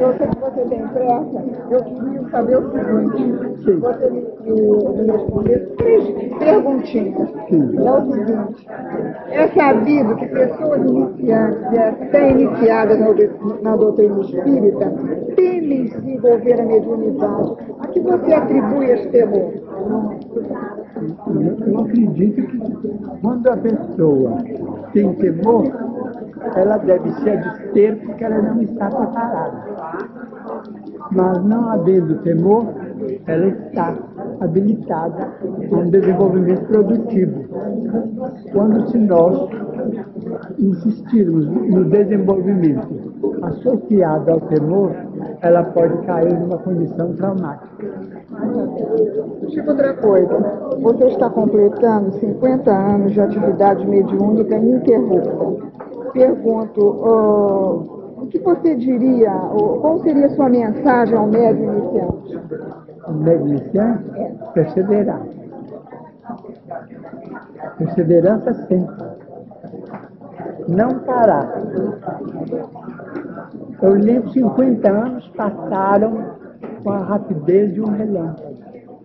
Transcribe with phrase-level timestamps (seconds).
[0.00, 1.44] eu sei que você tem pressa.
[1.70, 3.64] Eu queria saber o seguinte.
[3.64, 3.78] Sim.
[3.78, 6.04] Você me, me, responder três
[6.38, 7.28] perguntinhas.
[7.48, 7.76] Sim.
[7.78, 8.66] É o seguinte.
[9.30, 14.92] É sabido que pessoas iniciantes e até iniciadas na, na doutrina espírita
[15.36, 17.52] temem se envolver a mediunidade.
[17.80, 19.52] A que você atribui esse temor?
[21.28, 22.58] Eu, eu acredito que
[23.22, 24.38] quando a pessoa
[24.92, 25.64] tem temor,
[26.54, 29.64] ela deve se abster porque ela não está preparada.
[31.10, 32.66] Mas não havendo temor,
[33.26, 33.94] ela está
[34.40, 35.28] habilitada
[35.70, 37.44] a um desenvolvimento produtivo.
[38.52, 39.48] Quando se nós
[40.58, 43.06] insistirmos no desenvolvimento
[43.42, 44.92] associado ao temor,
[45.40, 47.86] ela pode cair numa condição traumática.
[49.48, 50.38] Tipo outra coisa,
[50.80, 55.75] você está completando 50 anos de atividade mediúnica ininterrupta.
[56.16, 62.40] Pergunto, oh, o que você diria, oh, qual seria a sua mensagem ao médium iniciante?
[63.06, 64.10] O médium iniciante
[64.54, 65.20] perseverar.
[67.76, 69.04] Perseverança sempre.
[70.68, 71.62] Não parar.
[73.82, 76.30] Eu lembro 50 anos passaram
[76.82, 78.56] com a rapidez de um relâmpago.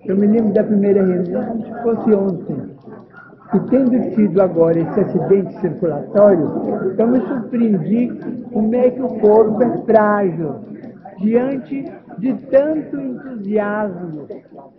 [0.06, 2.56] Eu me lembro da primeira reunião se fosse ontem.
[3.54, 8.10] E tendo tido agora esse acidente circulatório, eu me surpreendi
[8.54, 10.56] como é que o corpo é frágil
[11.20, 11.86] diante
[12.18, 14.28] de tanto entusiasmo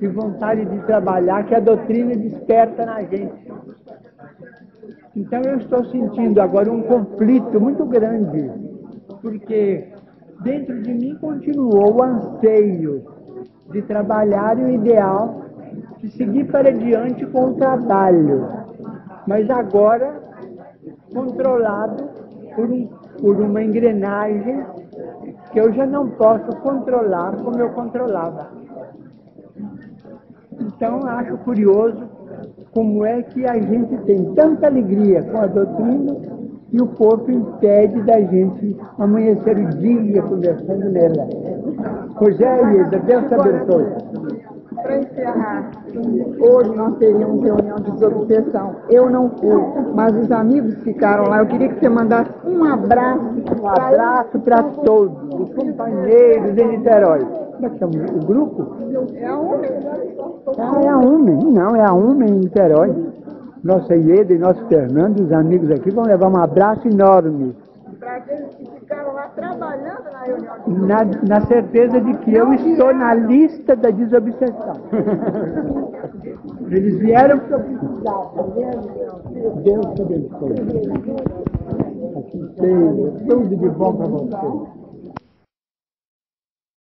[0.00, 3.52] e vontade de trabalhar que a doutrina desperta na gente.
[5.14, 8.50] Então eu estou sentindo agora um conflito muito grande,
[9.20, 9.88] porque
[10.42, 13.04] dentro de mim continuou o anseio
[13.70, 15.42] de trabalhar o ideal
[16.03, 18.48] de seguir para diante com o trabalho,
[19.27, 20.20] mas agora
[21.14, 22.11] controlado
[22.56, 22.89] por, um,
[23.20, 24.64] por uma engrenagem
[25.53, 28.48] que eu já não posso controlar como eu controlava.
[30.61, 32.08] Então acho curioso
[32.73, 36.17] como é que a gente tem tanta alegria com a doutrina
[36.73, 41.29] e o corpo impede da gente amanhecer o dia conversando nela.
[42.23, 43.86] Ieda, Deus te abençoe.
[44.74, 48.77] Para encerrar, hoje nós teríamos reunião de desobsessão.
[48.89, 49.63] Eu não fui,
[49.95, 51.39] mas os amigos ficaram lá.
[51.39, 53.20] Eu queria que você mandasse um abraço.
[53.61, 57.20] Um abraço para todos, os companheiros de Niterói.
[57.20, 58.77] Como é que chama o grupo?
[59.14, 59.69] É a UME.
[60.58, 61.53] Ah, é a UME.
[61.53, 63.13] Não, é a UME em Niterói.
[63.63, 67.55] Nossa Ieda e nosso Fernando, os amigos aqui, vão levar um abraço enorme.
[68.01, 70.55] Para aqueles que ficaram lá trabalhando na reunião.
[70.67, 74.75] Na, na certeza de que eu estou na lista da desobsessão.
[76.70, 78.30] Eles vieram para precisar.
[79.63, 80.55] Deus abençoe.
[82.19, 83.13] Assim seja.
[83.29, 84.81] Tudo de bom para você.